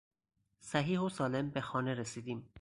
[0.59, 2.49] صحیح و سالم به خانه رسیدیم.